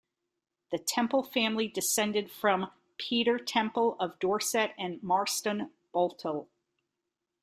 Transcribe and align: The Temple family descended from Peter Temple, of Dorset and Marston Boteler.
The 0.71 0.79
Temple 0.79 1.21
family 1.21 1.67
descended 1.67 2.31
from 2.31 2.71
Peter 2.97 3.37
Temple, 3.37 3.97
of 3.99 4.17
Dorset 4.17 4.73
and 4.75 4.99
Marston 5.03 5.69
Boteler. 5.93 6.47